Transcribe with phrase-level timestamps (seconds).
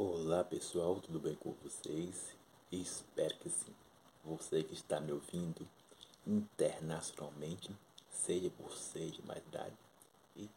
[0.00, 2.36] Olá pessoal, tudo bem com vocês?
[2.70, 3.74] Espero que sim.
[4.24, 5.68] Você que está me ouvindo
[6.24, 7.76] internacionalmente,
[8.08, 9.74] seja você de mais idade.
[10.36, 10.48] E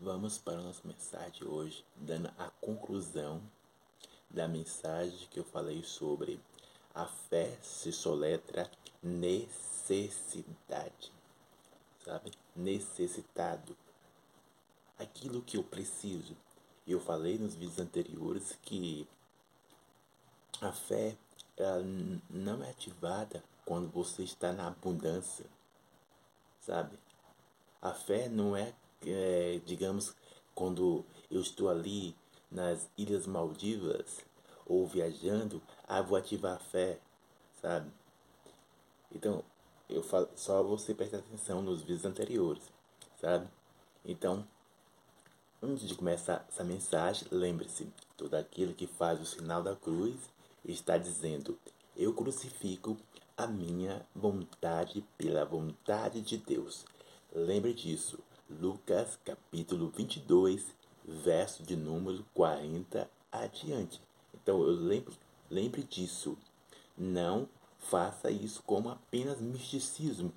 [0.00, 3.40] vamos para a nossa mensagem hoje, dando a conclusão
[4.28, 6.40] da mensagem que eu falei sobre
[6.92, 8.68] a fé se soletra
[9.00, 10.42] necessidade.
[12.04, 12.32] Sabe?
[12.56, 13.76] Necessitado.
[14.98, 16.36] Aquilo que eu preciso
[16.92, 19.06] eu falei nos vídeos anteriores que
[20.60, 21.16] a fé
[21.56, 21.82] ela
[22.30, 25.44] não é ativada quando você está na abundância,
[26.60, 26.98] sabe?
[27.82, 28.72] A fé não é,
[29.04, 30.14] é digamos,
[30.54, 32.16] quando eu estou ali
[32.50, 34.20] nas Ilhas Maldivas
[34.66, 36.98] ou viajando, ah, vou ativar a fé,
[37.60, 37.90] sabe?
[39.12, 39.44] Então,
[39.88, 42.62] eu falo, só você prestar atenção nos vídeos anteriores,
[43.20, 43.48] sabe?
[44.04, 44.46] Então,
[45.60, 50.14] Antes de começar essa mensagem, lembre-se: todo aquele que faz o sinal da cruz
[50.64, 51.58] está dizendo:
[51.96, 52.96] Eu crucifico
[53.36, 56.84] a minha vontade pela vontade de Deus.
[57.34, 58.20] Lembre disso.
[58.48, 60.64] Lucas capítulo 22,
[61.04, 64.00] verso de número 40 adiante.
[64.32, 65.12] Então, eu lembro,
[65.50, 66.38] lembre disso.
[66.96, 67.48] Não
[67.80, 70.32] faça isso como apenas misticismo,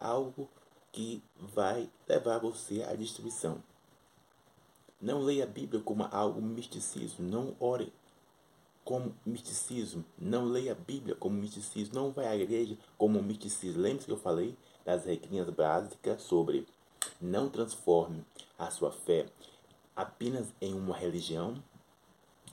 [0.00, 0.48] algo
[0.90, 3.62] que vai levar você à destruição.
[5.02, 7.28] Não leia a Bíblia como algo misticismo.
[7.28, 7.92] Não ore
[8.84, 10.04] como misticismo.
[10.16, 11.96] Não leia a Bíblia como misticismo.
[11.96, 13.82] Não vai à igreja como misticismo.
[13.82, 16.68] Lembre-se que eu falei das regrinhas básicas sobre
[17.20, 18.24] não transforme
[18.56, 19.26] a sua fé
[19.96, 21.60] apenas em uma religião,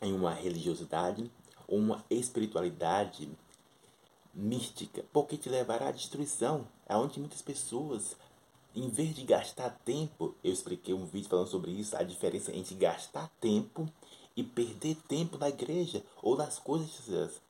[0.01, 1.29] em uma religiosidade,
[1.67, 3.29] uma espiritualidade
[4.33, 6.67] mística, porque te levará à destruição.
[6.87, 8.17] É onde muitas pessoas
[8.75, 12.75] em vez de gastar tempo, eu expliquei um vídeo falando sobre isso, a diferença entre
[12.75, 13.91] gastar tempo
[14.35, 17.41] e perder tempo na igreja ou nas coisas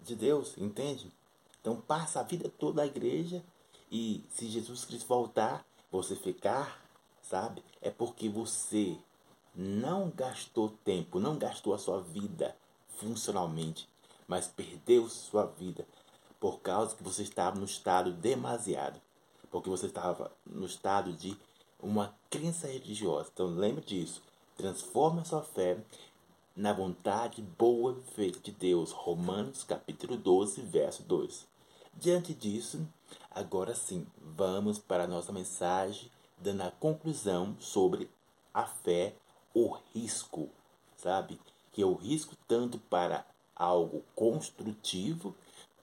[0.00, 1.12] de Deus, entende?
[1.60, 3.44] Então passa a vida toda na igreja
[3.90, 6.80] e se Jesus Cristo voltar, você ficar,
[7.22, 7.62] sabe?
[7.80, 8.96] É porque você
[9.54, 12.56] não gastou tempo, não gastou a sua vida
[12.98, 13.88] funcionalmente,
[14.28, 15.86] mas perdeu sua vida
[16.38, 19.00] por causa que você estava no estado demasiado
[19.56, 21.34] porque você estava no estado de
[21.80, 23.30] uma crença religiosa.
[23.32, 24.22] Então lembre disso.
[24.54, 25.78] Transforme a sua fé
[26.54, 28.92] na vontade boa e perfeita de Deus.
[28.92, 31.46] Romanos capítulo 12, verso 2.
[31.94, 32.86] Diante disso,
[33.30, 34.06] agora sim,
[34.36, 38.10] vamos para a nossa mensagem, dando a conclusão sobre
[38.52, 39.14] a fé,
[39.54, 40.50] o risco,
[40.98, 41.40] sabe?
[41.72, 43.24] Que é o risco tanto para
[43.54, 45.34] algo construtivo,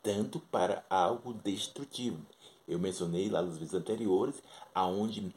[0.04, 2.24] tanto para algo destrutivo
[2.68, 4.36] eu mencionei lá nos vídeos anteriores,
[4.74, 5.34] aonde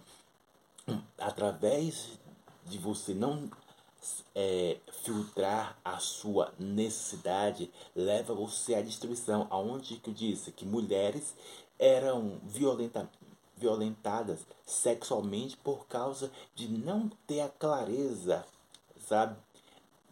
[1.18, 2.18] através
[2.64, 3.50] de você não
[4.34, 9.46] é, filtrar a sua necessidade leva você à destruição.
[9.50, 11.34] Aonde que eu disse que mulheres
[11.78, 13.10] eram violenta,
[13.56, 18.44] violentadas sexualmente por causa de não ter a clareza,
[19.06, 19.36] sabe,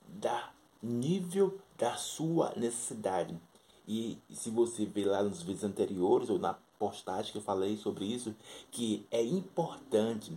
[0.08, 0.52] da
[0.82, 3.38] nível da sua necessidade.
[3.86, 8.04] E se você ver lá nos vídeos anteriores ou na postagem que eu falei sobre
[8.04, 8.34] isso,
[8.70, 10.34] que é importante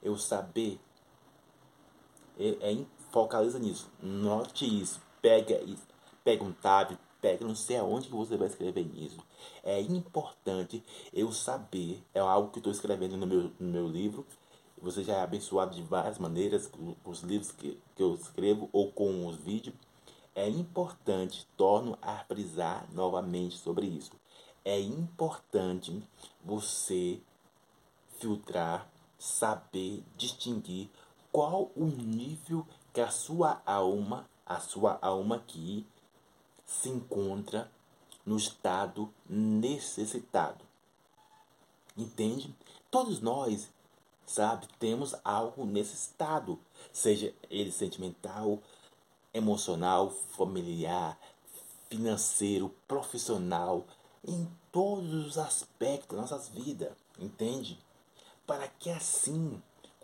[0.00, 0.78] eu saber,
[2.38, 5.84] é, é, focaliza nisso, note isso, pega isso,
[6.22, 9.18] pega um tab, pega não sei aonde que você vai escrever nisso.
[9.64, 14.24] É importante eu saber, é algo que estou escrevendo no meu, no meu livro,
[14.80, 18.92] você já é abençoado de várias maneiras com os livros que, que eu escrevo ou
[18.92, 19.74] com os vídeos.
[20.32, 24.12] É importante, torno a frisar novamente sobre isso
[24.66, 26.02] é importante
[26.44, 27.20] você
[28.18, 30.90] filtrar, saber distinguir
[31.30, 35.86] qual o nível que a sua alma, a sua alma aqui
[36.66, 37.70] se encontra
[38.24, 40.64] no estado necessitado.
[41.96, 42.52] Entende?
[42.90, 43.70] Todos nós,
[44.26, 46.58] sabe, temos algo necessitado,
[46.92, 48.60] seja ele sentimental,
[49.32, 51.16] emocional, familiar,
[51.88, 53.86] financeiro, profissional,
[54.24, 57.78] em todos os aspectos da nossas vidas, entende?
[58.46, 59.60] Para que assim,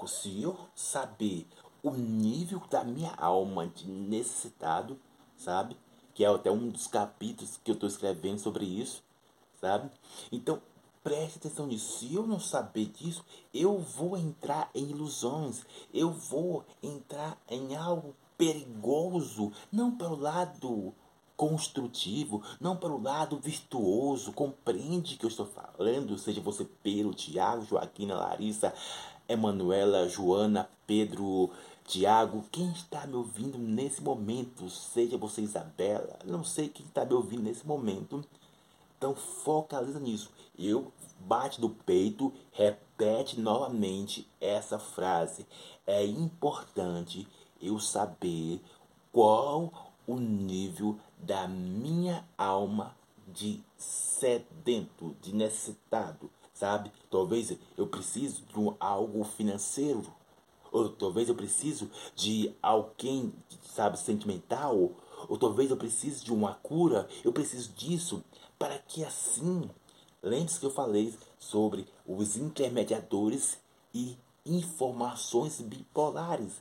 [0.06, 1.47] se eu saber
[1.82, 4.99] o nível da minha alma de necessitado,
[5.37, 5.76] sabe?
[6.14, 9.03] Que é até um dos capítulos que eu estou escrevendo sobre isso,
[9.61, 9.91] sabe?
[10.31, 10.61] Então,
[11.03, 11.99] preste atenção nisso.
[11.99, 18.15] Se eu não saber disso, eu vou entrar em ilusões, eu vou entrar em algo
[18.38, 20.94] perigoso, não para o lado
[21.37, 24.32] construtivo, não para o lado virtuoso.
[24.32, 28.75] Compreende que eu estou falando, seja você Pedro, Tiago, Joaquina, Larissa,
[29.29, 31.50] Emanuela, Joana, Pedro,
[31.84, 37.12] Tiago, quem está me ouvindo nesse momento, seja você Isabela, não sei quem está me
[37.12, 38.25] ouvindo nesse momento,
[38.96, 40.31] então focaliza nisso.
[40.58, 45.46] Eu bate do peito, repete novamente essa frase.
[45.87, 47.26] É importante
[47.61, 48.61] eu saber
[49.11, 52.97] qual o nível da minha alma
[53.29, 56.93] de sedento, de necessitado, sabe?
[57.11, 60.05] Talvez eu precise de um, algo financeiro,
[60.73, 63.33] ou talvez eu precise de alguém,
[63.75, 64.91] sabe, sentimental,
[65.29, 68.23] ou talvez eu precise de uma cura, eu preciso disso.
[68.59, 69.71] Para que assim,
[70.23, 73.59] lembre-se que eu falei sobre os intermediadores
[73.95, 76.61] e informações bipolares,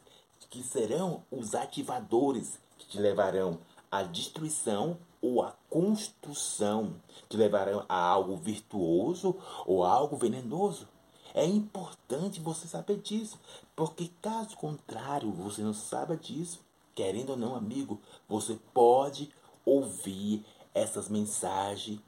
[0.50, 3.58] que serão os ativadores que te levarão
[3.92, 6.96] à destruição ou à construção,
[7.30, 9.36] que levarão a algo virtuoso
[9.66, 10.88] ou a algo venenoso.
[11.34, 13.40] É importante você saber disso,
[13.76, 16.60] porque caso contrário, você não saiba disso,
[16.96, 19.32] querendo ou não, amigo, você pode
[19.66, 22.00] ouvir essas mensagens,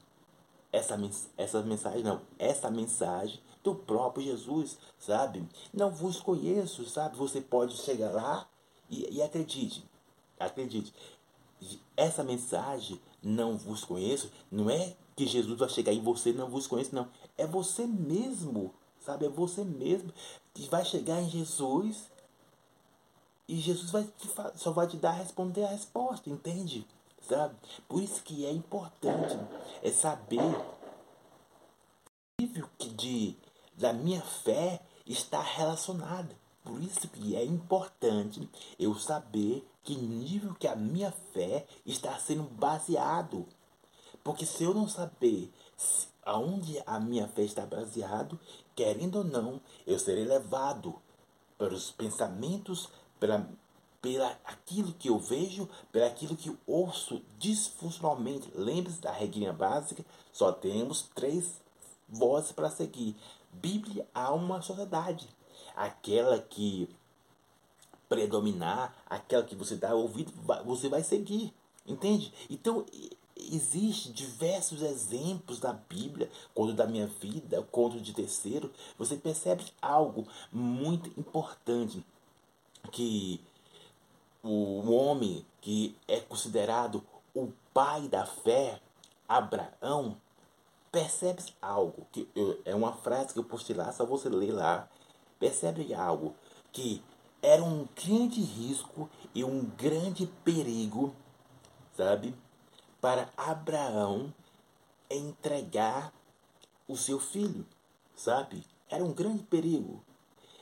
[0.72, 0.98] essa,
[1.36, 5.48] essa mensagem não, essa mensagem do próprio Jesus, sabe?
[5.72, 7.16] Não vos conheço, sabe?
[7.16, 8.46] Você pode chegar lá
[8.90, 9.84] e, e acredite,
[10.38, 10.92] acredite,
[11.96, 16.66] essa mensagem não vos conheço, não é que Jesus vai chegar em você não vos
[16.66, 17.08] conheço, não.
[17.38, 19.26] É você mesmo, sabe?
[19.26, 20.12] É você mesmo
[20.52, 22.10] que vai chegar em Jesus
[23.48, 26.86] e Jesus vai te, só vai te dar responder a resposta, entende?
[27.28, 27.54] sabe?
[27.88, 29.38] Por isso que é importante
[29.82, 30.40] é saber
[32.78, 33.36] que de,
[33.76, 36.36] da minha fé está relacionada.
[36.62, 38.48] Por isso que é importante
[38.78, 43.46] eu saber que nível que a minha fé está sendo baseado.
[44.24, 45.52] Porque se eu não saber
[46.24, 48.40] aonde a minha fé está baseado,
[48.74, 50.94] querendo ou não, eu serei levado
[51.58, 52.88] pelos pensamentos,
[53.20, 53.46] pela
[54.00, 58.50] pela aquilo que eu vejo, pela aquilo que ouço disfuncionalmente.
[58.54, 61.62] Lembre-se da regrinha básica, só temos três
[62.06, 63.16] vozes para seguir.
[63.50, 65.26] Bíblia, alma, sociedade.
[65.74, 66.86] Aquela que
[68.14, 70.32] predominar, aquela que você dá ouvido,
[70.64, 71.52] você vai seguir.
[71.86, 72.32] Entende?
[72.48, 72.86] Então,
[73.36, 78.72] Existem diversos exemplos da Bíblia, quando da minha vida, quando de terceiro.
[78.96, 82.04] Você percebe algo muito importante
[82.92, 83.40] que
[84.42, 87.02] o homem que é considerado
[87.34, 88.80] o pai da fé,
[89.28, 90.16] Abraão,
[90.92, 92.28] percebe algo, que
[92.64, 94.88] é uma frase que eu postei lá, só você ler lá,
[95.40, 96.36] percebe algo,
[96.70, 97.02] que
[97.44, 101.14] era um grande risco e um grande perigo,
[101.96, 102.34] sabe,
[103.00, 104.32] para Abraão
[105.10, 106.12] entregar
[106.88, 107.66] o seu filho,
[108.16, 108.64] sabe?
[108.88, 110.02] Era um grande perigo.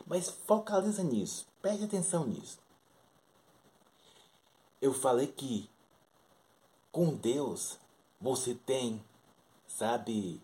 [0.06, 2.62] Mas focaliza nisso, preste atenção nisso
[4.82, 5.70] eu falei que
[6.90, 7.78] com Deus
[8.20, 9.02] você tem,
[9.64, 10.42] sabe,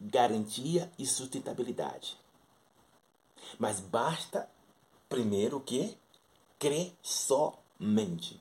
[0.00, 2.18] garantia e sustentabilidade.
[3.58, 4.48] Mas basta
[5.08, 5.96] primeiro que
[6.58, 8.40] crer somente.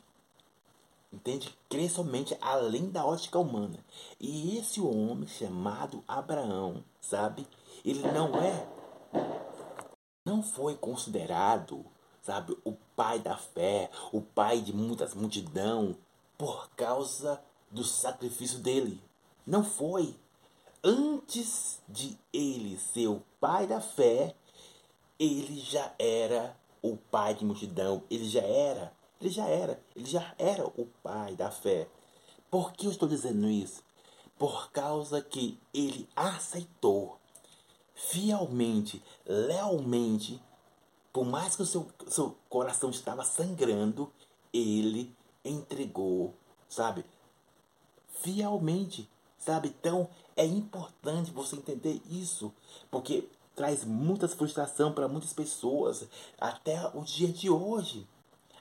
[1.12, 1.56] Entende?
[1.70, 3.80] Crer somente além da ótica humana.
[4.20, 7.48] E esse homem chamado Abraão, sabe?
[7.84, 8.68] Ele não é
[10.26, 11.86] não foi considerado
[12.26, 15.96] sabe, o pai da fé, o pai de muitas multidão,
[16.36, 19.00] por causa do sacrifício dele.
[19.46, 20.16] Não foi.
[20.84, 24.36] Antes de ele ser o pai da fé,
[25.20, 28.04] ele já era o pai de multidão.
[28.10, 28.94] Ele já era.
[29.20, 29.84] Ele já era.
[29.96, 31.88] Ele já era o pai da fé.
[32.50, 33.84] Por que eu estou dizendo isso?
[34.38, 37.18] Por causa que ele aceitou
[37.94, 40.42] fielmente, lealmente
[41.16, 44.12] por mais que o seu, seu coração estava sangrando,
[44.52, 46.34] ele entregou,
[46.68, 47.06] sabe?
[48.20, 49.70] Fielmente, sabe?
[49.70, 52.54] Então é importante você entender isso,
[52.92, 56.08] porque traz muita frustração para muitas pessoas
[56.40, 58.08] até o dia de hoje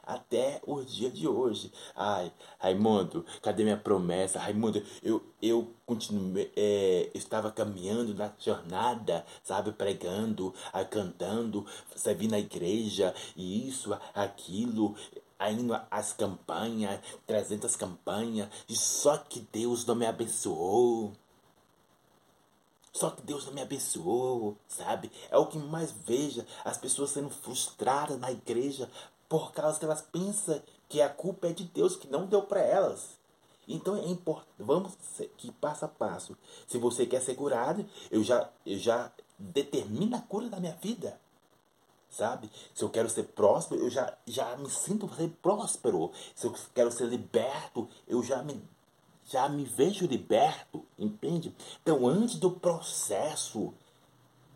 [0.07, 1.73] até o dia de hoje.
[1.95, 4.39] Ai, Raimundo, cadê minha promessa?
[4.39, 10.55] Raimundo, eu, eu continuei, é, estava caminhando na jornada, sabe, pregando,
[10.91, 14.95] cantando, servindo na igreja, e isso, aquilo,
[15.51, 21.13] indo às campanhas, 300 campanhas, e só que Deus não me abençoou.
[22.95, 25.11] Só que Deus não me abençoou, sabe?
[25.29, 28.89] É o que mais veja as pessoas sendo frustradas na igreja
[29.29, 32.61] por causa que elas pensam que a culpa é de Deus que não deu para
[32.61, 33.19] elas.
[33.67, 34.93] Então é importante, vamos
[35.37, 36.37] que passo a passo.
[36.69, 41.19] Se você quer ser curado, eu já, eu já determino a cura da minha vida.
[42.09, 42.49] sabe?
[42.73, 46.13] Se eu quero ser próspero, eu já, já me sinto ser próspero.
[46.35, 48.63] Se eu quero ser liberto, eu já me,
[49.27, 51.55] já me vejo liberto, entende?
[51.83, 53.73] Então, antes do processo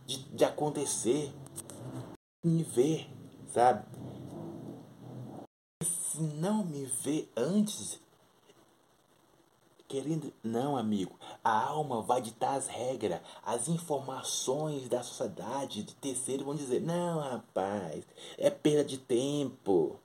[0.07, 1.33] de, de acontecer,
[2.45, 3.11] me ver,
[3.49, 3.87] sabe?
[5.83, 8.01] Se não me ver antes,
[9.89, 11.19] Querendo, não, amigo.
[11.43, 17.19] A alma vai ditar as regras, as informações da sociedade, de terceiro vão dizer: não,
[17.21, 18.05] rapaz,
[18.37, 19.99] é perda de tempo.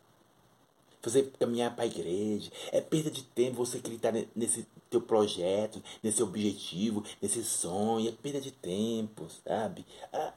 [1.04, 6.24] Você caminhar para a igreja, é perda de tempo você acreditar nesse teu projeto, nesse
[6.24, 9.86] objetivo, nesse sonho, é perda de tempo, sabe?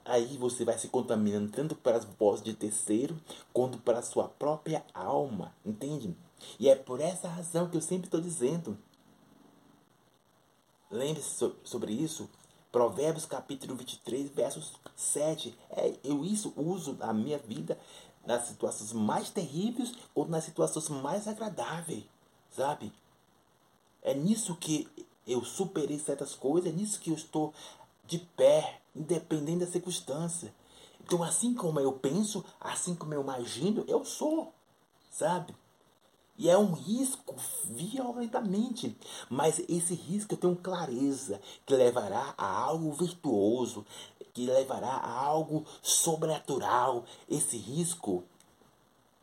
[0.05, 3.17] Aí você vai se contaminando tanto para as vozes de terceiro
[3.53, 6.17] quanto para a sua própria alma, entende?
[6.59, 8.77] E é por essa razão que eu sempre estou dizendo
[10.91, 12.29] Lembre-se sobre isso.
[12.71, 15.57] Provérbios capítulo 23, versos 7.
[15.71, 17.79] É, eu isso uso na minha vida
[18.27, 22.05] nas situações mais terríveis ou nas situações mais agradáveis,
[22.51, 22.93] sabe?
[24.03, 24.89] É nisso que
[25.27, 27.55] eu superei certas coisas, é nisso que eu estou
[28.05, 30.55] de pé, independente da circunstância.
[31.01, 34.53] Então, assim como eu penso, assim como eu imagino, eu sou,
[35.11, 35.55] sabe?
[36.39, 38.97] E é um risco violentamente.
[39.31, 43.87] Mas esse risco eu tenho clareza que levará a algo virtuoso,
[44.35, 47.05] que levará a algo sobrenatural.
[47.29, 48.25] Esse risco,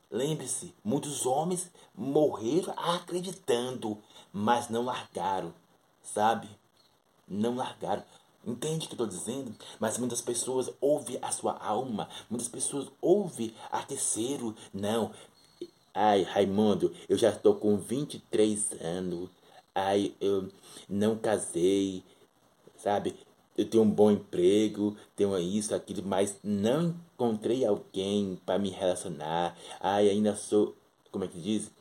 [0.09, 3.97] lembre-se, muitos homens morreram acreditando,
[4.31, 5.53] mas não largaram,
[6.01, 6.49] sabe?
[7.27, 8.03] Não largaram.
[8.45, 9.55] Entende o que estou dizendo?
[9.79, 14.53] Mas muitas pessoas ouvem a sua alma, muitas pessoas ouvem a terceiro.
[14.73, 15.11] Não,
[15.93, 19.29] Ai, Raimundo, eu já estou com 23 anos.
[19.75, 20.49] Ai, eu
[20.89, 22.03] não casei,
[22.75, 23.15] sabe?
[23.55, 29.55] Eu tenho um bom emprego, tenho isso, aquilo, mas não encontrei alguém para me relacionar.
[29.79, 30.75] Ai, ainda sou,
[31.11, 31.71] como é que diz?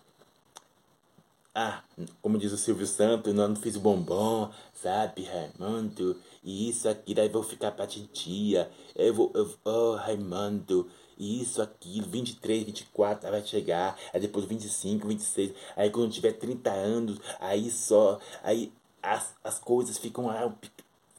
[1.54, 1.83] Ah,
[2.21, 6.19] como diz o Silvio Santos, não, não fiz bombom, sabe, Raimundo?
[6.42, 8.70] E isso, aqui, daí vou ficar pra titia.
[8.96, 15.06] Eu vou, eu, oh, Raimundo, isso, aquilo, 23, 24, aí vai chegar, aí depois 25,
[15.06, 18.72] 26, aí quando tiver 30 anos, aí só, aí
[19.02, 20.52] as, as coisas ficam ah,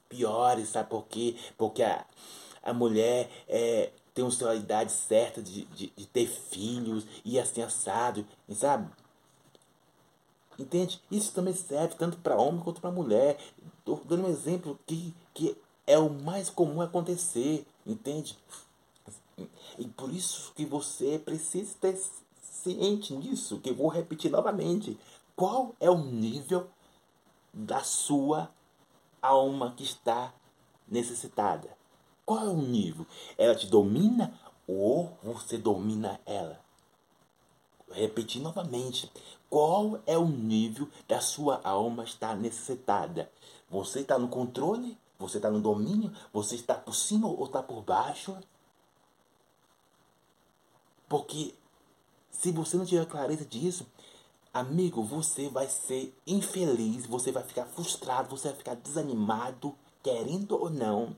[0.09, 1.35] piores, sabe por quê?
[1.57, 2.05] Porque a,
[2.61, 8.25] a mulher é, tem uma idade certa de, de, de ter filhos e assim assado,
[8.51, 8.89] sabe?
[10.57, 11.01] Entende?
[11.09, 13.37] Isso também serve tanto para homem quanto para mulher.
[13.79, 18.37] Estou dando um exemplo que, que é o mais comum acontecer, entende?
[19.77, 21.93] E por isso que você precisa estar
[22.41, 24.97] ciente nisso, que eu vou repetir novamente.
[25.35, 26.67] Qual é o nível
[27.53, 28.49] da sua
[29.21, 30.33] alma que está
[30.87, 31.69] necessitada?
[32.25, 33.05] Qual é o nível?
[33.37, 34.33] Ela te domina
[34.67, 36.59] ou você domina ela?
[37.93, 39.11] Repetir novamente.
[39.49, 43.31] Qual é o nível da sua alma está necessitada?
[43.69, 44.97] Você está no controle?
[45.19, 46.11] Você está no domínio?
[46.33, 48.37] Você está por cima ou está por baixo?
[51.07, 51.53] Porque
[52.31, 53.85] se você não tiver clareza disso,
[54.53, 60.69] amigo, você vai ser infeliz, você vai ficar frustrado, você vai ficar desanimado, querendo ou
[60.69, 61.15] não.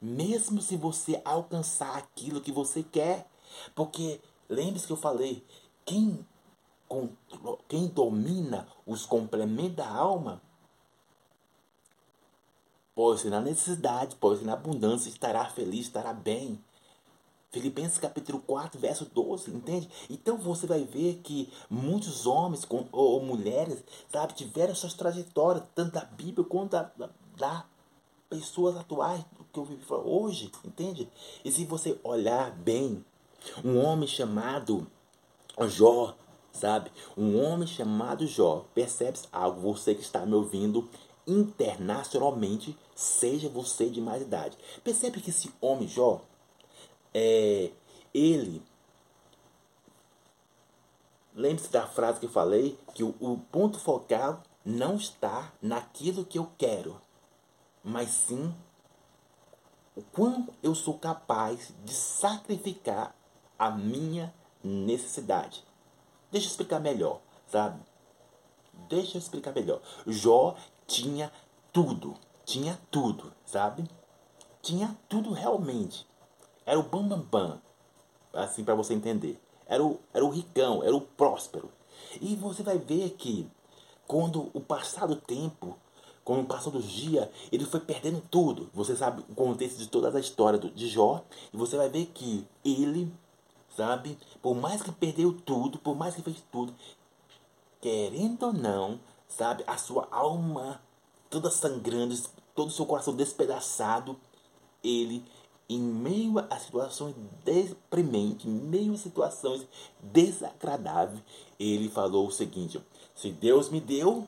[0.00, 3.28] Mesmo se você alcançar aquilo que você quer.
[3.74, 5.44] Porque lembre-se que eu falei,
[5.84, 6.26] quem,
[7.68, 10.40] quem domina os complementos da alma,
[13.18, 16.62] ser na necessidade, ser na abundância, estará feliz, estará bem.
[17.50, 19.88] Filipenses capítulo 4, verso 12, entende?
[20.08, 25.64] Então você vai ver que muitos homens com, ou, ou mulheres, sabe, tiveram suas trajetórias,
[25.74, 27.66] tanto da Bíblia quanto da, da, da
[28.30, 29.22] pessoas atuais
[29.52, 31.06] que eu vivo hoje, entende?
[31.44, 33.04] E se você olhar bem,
[33.64, 34.86] um homem chamado
[35.68, 36.16] Jó,
[36.52, 36.90] sabe?
[37.16, 39.60] Um homem chamado Jó, percebe algo?
[39.60, 40.88] Você que está me ouvindo
[41.26, 44.56] internacionalmente, seja você de mais idade.
[44.82, 46.22] Percebe que esse homem Jó,
[47.14, 47.70] é,
[48.12, 48.62] ele.
[51.34, 56.38] Lembre-se da frase que eu falei, que o, o ponto focal não está naquilo que
[56.38, 57.00] eu quero,
[57.82, 58.54] mas sim
[59.94, 63.14] o quão eu sou capaz de sacrificar
[63.58, 64.32] a minha
[64.62, 65.64] necessidade.
[66.30, 67.80] Deixa eu explicar melhor, sabe?
[68.88, 69.80] Deixa eu explicar melhor.
[70.06, 70.56] Jó
[70.86, 71.30] tinha
[71.72, 73.84] tudo, tinha tudo, sabe?
[74.60, 76.06] Tinha tudo realmente.
[76.64, 77.60] Era o bam, bam, bam
[78.32, 79.40] assim para você entender.
[79.66, 81.70] Era o, era o ricão, era o próspero.
[82.20, 83.48] E você vai ver que
[84.06, 85.76] quando o passar do tempo,
[86.24, 88.70] com o passar dos dias, ele foi perdendo tudo.
[88.74, 91.24] Você sabe o contexto de toda a história de Jó.
[91.52, 93.12] E você vai ver que ele,
[93.76, 96.74] sabe, por mais que perdeu tudo, por mais que fez tudo,
[97.80, 100.80] querendo ou não, sabe, a sua alma
[101.28, 102.14] toda sangrando,
[102.54, 104.16] todo o seu coração despedaçado,
[104.84, 105.24] ele,
[105.68, 107.14] em meio a situações
[107.44, 109.66] deprimentes, em meio a situações
[110.00, 111.22] desagradáveis,
[111.58, 112.80] ele falou o seguinte:
[113.14, 114.26] se Deus me deu,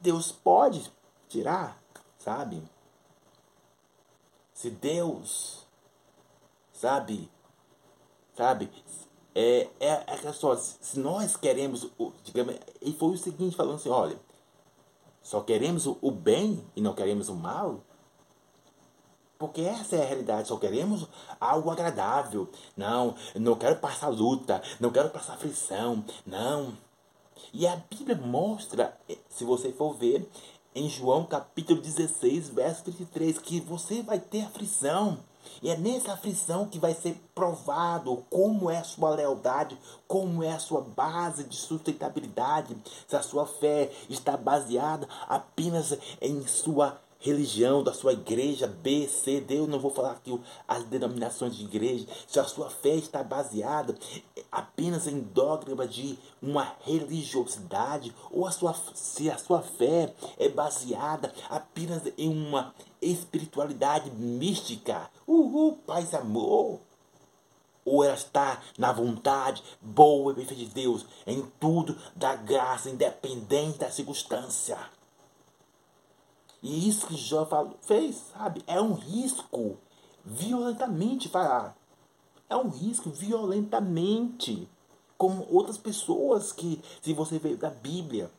[0.00, 0.90] Deus pode
[1.28, 1.80] tirar,
[2.18, 2.62] sabe?
[4.54, 5.66] Se Deus,
[6.72, 7.30] sabe,
[8.38, 8.70] sabe,
[9.34, 11.88] é, é, é só, se nós queremos,
[12.22, 14.16] digamos, e foi o seguinte, falando assim, olha,
[15.20, 17.80] só queremos o, o bem e não queremos o mal,
[19.36, 21.06] porque essa é a realidade, só queremos
[21.40, 22.48] algo agradável.
[22.76, 26.76] Não, não quero passar luta, não quero passar aflição, não.
[27.52, 30.28] E a Bíblia mostra, se você for ver,
[30.74, 35.18] em João capítulo 16, verso 33, que você vai ter aflição.
[35.62, 40.52] E é nessa aflição que vai ser provado como é a sua lealdade, como é
[40.52, 42.76] a sua base de sustentabilidade,
[43.06, 49.40] se a sua fé está baseada apenas em sua religião, da sua igreja, B, C,
[49.40, 49.58] D.
[49.58, 52.06] Eu não vou falar aqui as denominações de igreja.
[52.26, 53.96] Se a sua fé está baseada
[54.50, 61.32] apenas em dogma de uma religiosidade, ou a sua, se a sua fé é baseada
[61.48, 66.80] apenas em uma espiritualidade mística, uhul, paz amor.
[67.84, 73.78] Ou ela está na vontade boa e perfeita de Deus, em tudo da graça, independente
[73.78, 74.78] da circunstância.
[76.62, 78.62] E isso que Jó falou, fez, sabe?
[78.66, 79.76] É um risco
[80.24, 81.76] violentamente falar.
[82.48, 84.68] É um risco violentamente.
[85.16, 88.30] Como outras pessoas que, se você ver da Bíblia,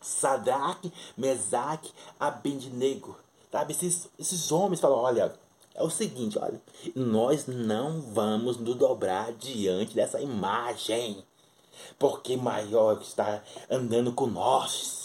[0.00, 3.16] Sadraque, Mesaque, Abednego,
[3.50, 3.72] sabe?
[3.72, 5.34] Esses, esses homens falam, olha,
[5.74, 6.60] é o seguinte, olha,
[6.94, 11.24] nós não vamos nos dobrar diante dessa imagem,
[11.98, 15.01] porque maior que está andando com nós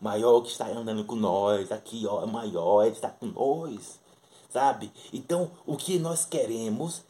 [0.00, 4.00] maior que está andando com nós, aqui ó, é maior, ele está com nós,
[4.48, 4.90] sabe?
[5.12, 7.04] Então, o que nós queremos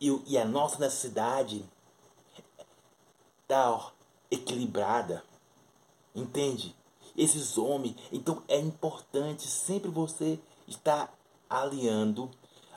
[0.00, 1.64] e, e a nossa necessidade
[3.42, 3.92] está
[4.30, 5.22] equilibrada,
[6.14, 6.74] entende?
[7.16, 11.14] Esses homens, então é importante sempre você estar
[11.48, 12.30] alinhando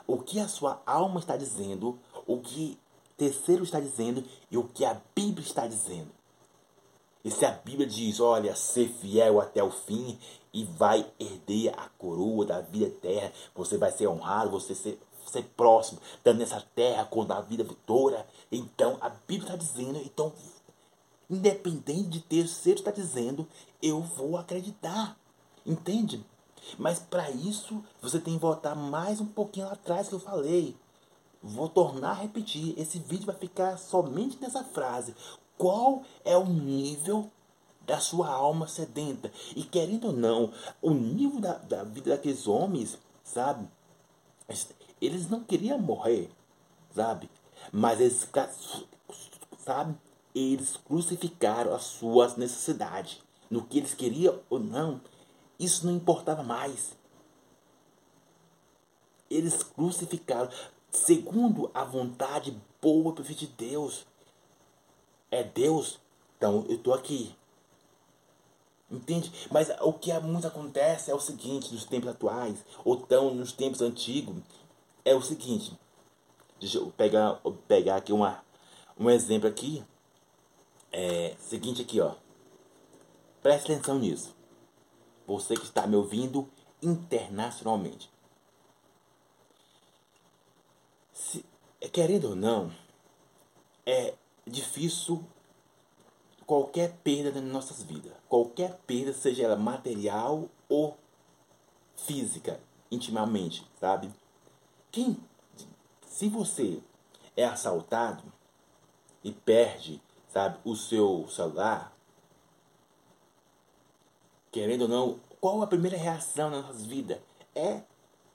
[0.05, 2.77] o que a sua alma está dizendo, o que
[3.17, 6.11] terceiro está dizendo e o que a Bíblia está dizendo.
[7.25, 10.15] E se a Bíblia diz, olha, ser fiel até o fim
[10.53, 15.41] e vai herder a coroa da vida eterna, você vai ser honrado, você ser, ser
[15.57, 18.23] próximo, dando nessa terra com a vida vitória.
[18.51, 20.31] Então a Bíblia está dizendo, então,
[21.27, 23.47] independente de terceiro está dizendo,
[23.81, 25.17] eu vou acreditar.
[25.65, 26.23] Entende?
[26.77, 30.75] Mas para isso você tem que voltar mais um pouquinho lá atrás que eu falei.
[31.41, 32.75] Vou tornar a repetir.
[32.77, 35.15] Esse vídeo vai ficar somente nessa frase
[35.57, 37.29] qual é o nível
[37.85, 39.31] da sua alma sedenta.
[39.55, 43.67] E querendo ou não, o nível da, da vida daqueles homens, sabe?
[45.01, 46.29] Eles não queriam morrer,
[46.93, 47.29] sabe?
[47.71, 48.27] Mas eles,
[49.59, 49.95] sabe?
[50.33, 53.21] Eles crucificaram as suas necessidades.
[53.49, 54.99] No que eles queriam ou não,
[55.59, 56.95] isso não importava mais.
[59.29, 60.49] Eles crucificaram
[60.91, 64.05] segundo a vontade boa e perfeita de Deus
[65.35, 65.99] é Deus,
[66.37, 67.35] então eu estou aqui.
[68.89, 69.31] Entende?
[69.51, 73.81] Mas o que muito acontece é o seguinte, nos tempos atuais, ou tão nos tempos
[73.81, 74.35] antigos,
[75.03, 75.77] é o seguinte.
[76.59, 78.43] Deixa eu pegar, pegar aqui uma,
[78.97, 79.83] um exemplo aqui.
[80.91, 82.15] É seguinte aqui, ó.
[83.41, 84.33] Preste atenção nisso.
[85.27, 86.47] Você que está me ouvindo
[86.81, 88.09] internacionalmente.
[91.11, 91.43] Se,
[91.91, 92.71] querendo ou não,
[93.85, 94.13] é,
[94.45, 95.23] difícil
[96.45, 98.13] qualquer perda nas nossas vidas.
[98.29, 100.97] Qualquer perda, seja ela material ou
[101.95, 102.59] física,
[102.91, 104.11] intimamente, sabe?
[104.91, 105.17] Quem,
[106.05, 106.81] se você
[107.35, 108.23] é assaltado
[109.23, 111.91] e perde, sabe, o seu celular,
[114.51, 117.19] querendo ou não, qual a primeira reação nas nossas vidas?
[117.53, 117.81] É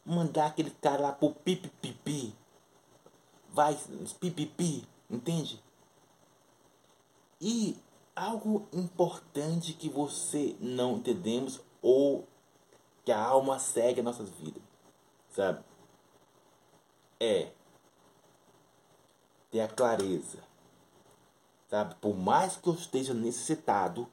[0.05, 2.35] mandar aquele cara lá pro pipipipi.
[3.51, 3.79] Vai,
[4.19, 5.63] pipipi, entende?
[7.41, 7.77] E
[8.15, 12.29] algo importante que você não entendemos ou
[13.05, 14.63] que a alma segue a nossas vidas,
[15.31, 15.65] sabe?
[17.19, 17.51] É
[19.51, 20.39] ter a clareza,
[21.69, 21.95] sabe?
[21.97, 24.07] Por mais que eu esteja necessitado,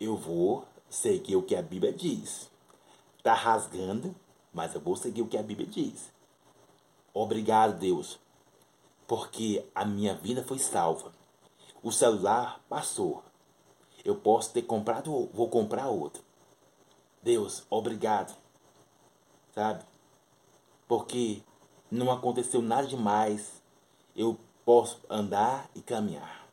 [0.00, 2.50] eu vou, seguir o que a Bíblia diz.
[3.22, 4.14] Tá rasgando,
[4.52, 6.12] mas eu vou seguir o que a Bíblia diz.
[7.14, 8.18] Obrigado, Deus,
[9.06, 11.12] porque a minha vida foi salva.
[11.82, 13.24] O celular passou.
[14.04, 16.22] Eu posso ter comprado, vou comprar outro.
[17.20, 18.36] Deus, obrigado.
[19.52, 19.84] Sabe?
[20.86, 21.42] Porque
[21.90, 23.60] não aconteceu nada demais.
[24.14, 26.46] Eu posso andar e caminhar.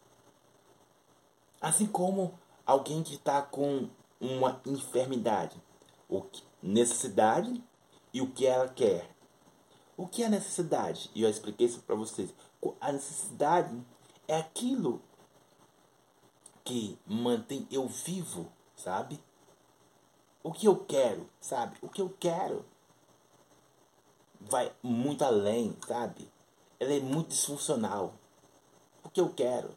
[1.62, 2.34] Assim como
[2.66, 3.88] alguém que está com
[4.20, 5.56] uma enfermidade,
[6.08, 7.64] o que, necessidade
[8.12, 9.10] e o que ela quer.
[9.96, 11.12] O que é necessidade?
[11.14, 12.34] E eu expliquei isso para vocês.
[12.82, 13.80] A necessidade
[14.28, 15.02] é aquilo
[16.70, 19.20] que mantém eu vivo, sabe?
[20.44, 21.76] O que eu quero, sabe?
[21.82, 22.64] O que eu quero
[24.40, 26.30] vai muito além, sabe?
[26.80, 28.14] Ela é muito disfuncional.
[29.04, 29.70] O que eu quero?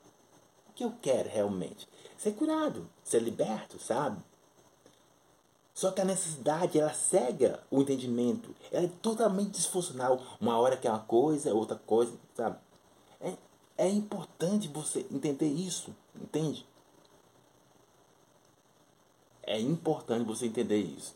[0.68, 1.88] O que eu quero realmente?
[2.18, 4.22] Ser curado, ser liberto, sabe?
[5.72, 8.54] Só que a necessidade, ela cega o entendimento.
[8.70, 10.20] Ela é totalmente disfuncional.
[10.38, 12.58] Uma hora que é uma coisa, outra coisa, sabe?
[13.18, 13.34] É,
[13.78, 16.70] é importante você entender isso, entende?
[19.42, 21.14] É importante você entender isso.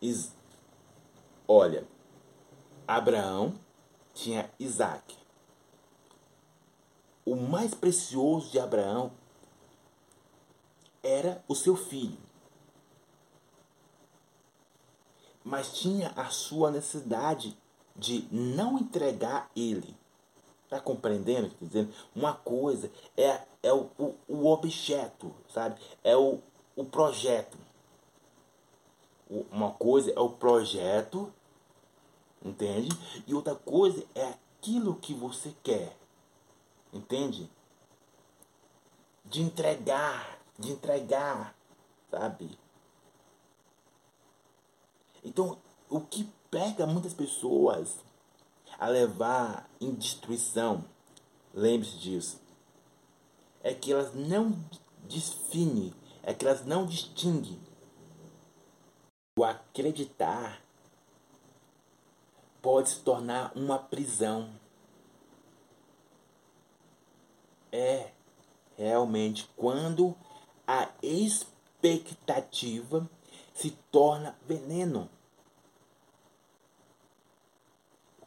[0.00, 0.32] Is,
[1.46, 1.86] olha,
[2.86, 3.54] Abraão
[4.14, 5.16] tinha Isaac.
[7.24, 9.12] O mais precioso de Abraão
[11.02, 12.18] era o seu filho.
[15.44, 17.56] Mas tinha a sua necessidade
[17.96, 19.99] de não entregar ele.
[20.70, 21.50] Está compreendendo?
[21.50, 21.92] Tá dizendo?
[22.14, 25.80] Uma coisa é, é o, o, o objeto, sabe?
[26.04, 26.38] É o,
[26.76, 27.58] o projeto.
[29.50, 31.32] Uma coisa é o projeto,
[32.44, 32.90] entende?
[33.26, 35.96] E outra coisa é aquilo que você quer,
[36.92, 37.50] entende?
[39.24, 41.56] De entregar de entregar,
[42.10, 42.58] sabe?
[45.24, 47.96] Então, o que pega muitas pessoas
[48.80, 50.84] a levar em destruição,
[51.54, 52.40] lembre-se disso,
[53.62, 54.58] é que elas não
[55.08, 57.60] definem, é que elas não distinguem
[59.40, 60.60] o acreditar
[62.60, 64.50] pode se tornar uma prisão.
[67.72, 68.10] É
[68.76, 70.14] realmente quando
[70.66, 72.28] a expectativa
[73.54, 75.08] se torna veneno.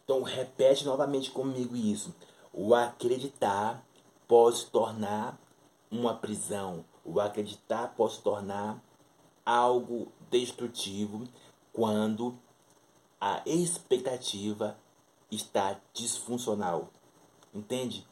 [0.04, 2.14] Então repete novamente comigo isso.
[2.52, 3.86] O acreditar
[4.28, 5.40] pode se tornar
[5.90, 6.84] uma prisão.
[7.06, 8.84] O acreditar pode se tornar
[9.46, 11.24] algo destrutivo
[11.72, 12.38] quando
[13.20, 14.78] a expectativa
[15.32, 16.90] está disfuncional.
[17.54, 18.06] Entende?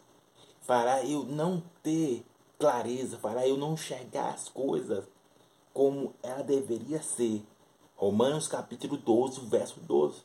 [0.61, 2.25] Fará eu não ter
[2.57, 5.05] clareza, para eu não enxergar as coisas
[5.73, 7.45] como ela deveria ser.
[7.95, 10.23] Romanos capítulo 12, verso 12.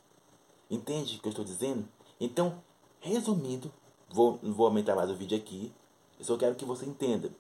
[0.71, 1.89] Entende o que eu estou dizendo?
[2.21, 2.63] Então,
[3.01, 3.73] resumindo,
[4.09, 5.73] vou, não vou aumentar mais o vídeo aqui.
[6.19, 7.31] Eu só quero que você entenda.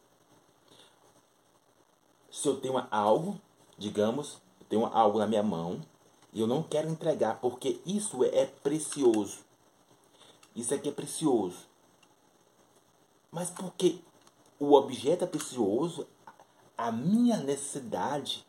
[2.31, 3.41] Se eu tenho algo,
[3.79, 5.81] digamos, eu tenho algo na minha mão
[6.33, 9.39] e eu não quero entregar porque isso é precioso.
[10.55, 11.67] Isso aqui é precioso.
[13.31, 14.03] Mas por que
[14.59, 16.07] o objeto é precioso,
[16.77, 18.47] a minha necessidade,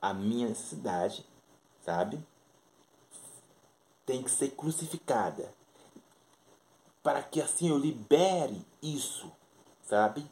[0.00, 1.24] a minha necessidade,
[1.80, 2.24] sabe?
[4.06, 5.52] Tem que ser crucificada.
[7.02, 9.30] Para que assim eu libere isso,
[9.82, 10.24] sabe?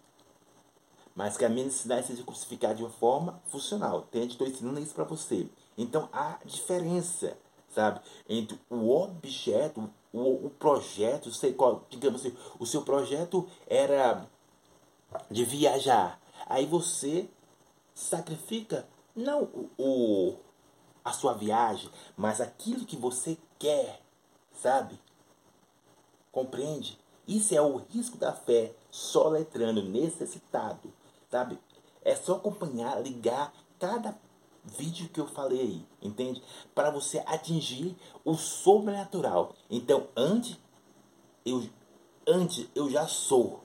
[1.14, 4.00] Mas que a minha necessidade seja crucificada de uma forma funcional.
[4.08, 4.32] Entende?
[4.32, 5.48] Estou ensinando isso para você.
[5.76, 7.36] Então há diferença,
[7.68, 8.00] sabe?
[8.28, 14.26] Entre o objeto, o, o projeto, sei qual, digamos assim, o seu projeto era
[15.30, 16.20] de viajar.
[16.46, 17.28] Aí você
[17.94, 20.36] sacrifica não o, o
[21.04, 24.00] a sua viagem, mas aquilo que você quer,
[24.52, 24.98] sabe?
[26.32, 26.98] Compreende?
[27.28, 30.92] Isso é o risco da fé, só letrando, necessitado,
[31.30, 31.56] sabe?
[32.04, 34.18] É só acompanhar, ligar cada
[34.64, 36.42] vídeo que eu falei aí, entende?
[36.74, 39.54] Para você atingir o sobrenatural.
[39.70, 40.58] Então, antes
[41.46, 41.68] eu
[42.26, 43.62] antes eu já sou,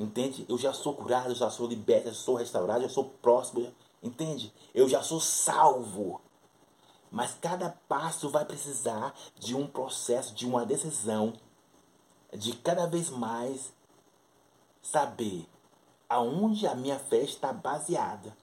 [0.00, 0.46] Entende?
[0.48, 3.70] Eu já sou curado, eu já sou liberto, eu sou restaurado, eu sou próximo.
[4.02, 4.50] Entende?
[4.72, 6.22] Eu já sou salvo.
[7.10, 11.32] Mas cada passo vai precisar de um processo, de uma decisão,
[12.32, 13.72] de cada vez mais
[14.80, 15.46] saber
[16.08, 18.36] aonde a minha fé está baseada.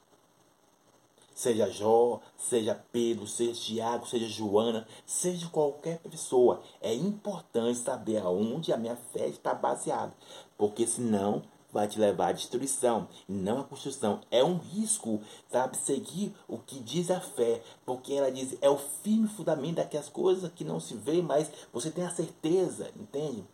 [1.33, 6.63] Seja Jó, seja Pedro, seja Tiago, seja Joana, seja qualquer pessoa.
[6.81, 10.15] É importante saber aonde a minha fé está baseada.
[10.57, 14.21] Porque senão vai te levar à destruição, não à construção.
[14.31, 15.77] É um risco, sabe?
[15.77, 20.51] Seguir o que diz a fé, porque ela diz é o firme fundamento daquelas coisas
[20.53, 23.45] que não se vê, mas você tem a certeza, entende?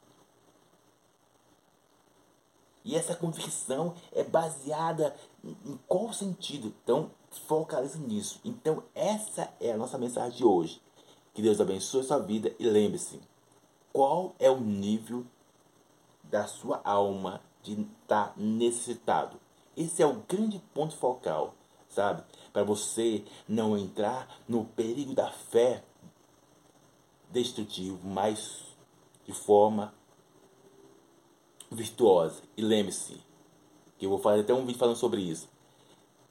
[2.85, 6.73] E essa convicção é baseada em qual sentido?
[6.83, 7.11] Então,
[7.47, 8.41] focalize nisso.
[8.43, 10.81] Então, essa é a nossa mensagem de hoje.
[11.33, 13.19] Que Deus abençoe sua vida e lembre-se,
[13.91, 15.25] qual é o nível
[16.23, 19.39] da sua alma de estar tá necessitado?
[19.75, 21.55] Esse é o grande ponto focal,
[21.89, 22.23] sabe?
[22.51, 25.83] Para você não entrar no perigo da fé
[27.31, 28.61] destrutivo, mas
[29.25, 29.93] de forma
[31.71, 32.43] virtuosa.
[32.55, 33.19] E lembre-se,
[33.97, 35.49] que eu vou fazer até um vídeo falando sobre isso,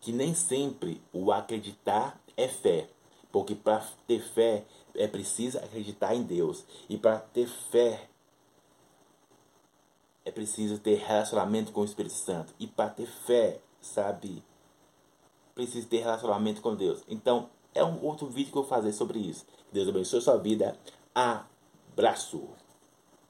[0.01, 2.89] que nem sempre o acreditar é fé,
[3.31, 4.65] porque para ter fé
[4.95, 8.09] é preciso acreditar em Deus e para ter fé
[10.25, 14.43] é preciso ter relacionamento com o Espírito Santo e para ter fé, sabe,
[15.55, 17.03] precisa ter relacionamento com Deus.
[17.09, 19.47] Então, é um outro vídeo que eu vou fazer sobre isso.
[19.73, 20.77] Deus abençoe a sua vida.
[21.15, 22.62] Abraço.